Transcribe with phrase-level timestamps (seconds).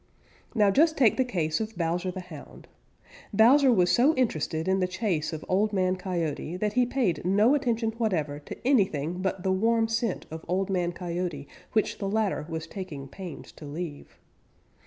[0.55, 2.67] Now just take the case of Bowser the Hound.
[3.31, 7.53] Bowser was so interested in the chase of Old Man Coyote that he paid no
[7.53, 12.47] attention whatever to anything but the warm scent of Old Man Coyote which the latter
[12.49, 14.17] was taking pains to leave.